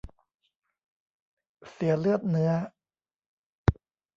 [1.71, 2.51] เสียเลือดเนื้อ